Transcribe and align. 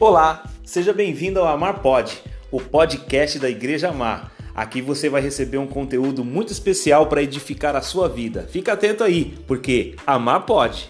Olá, 0.00 0.44
seja 0.64 0.92
bem-vindo 0.92 1.40
ao 1.40 1.48
Amar 1.48 1.80
Pod, 1.80 2.22
o 2.52 2.60
podcast 2.60 3.36
da 3.36 3.50
Igreja 3.50 3.88
Amar. 3.88 4.30
Aqui 4.54 4.80
você 4.80 5.08
vai 5.08 5.20
receber 5.20 5.58
um 5.58 5.66
conteúdo 5.66 6.24
muito 6.24 6.52
especial 6.52 7.08
para 7.08 7.20
edificar 7.20 7.74
a 7.74 7.82
sua 7.82 8.08
vida. 8.08 8.46
Fica 8.48 8.74
atento 8.74 9.02
aí, 9.02 9.36
porque 9.44 9.96
amar 10.06 10.46
pode. 10.46 10.88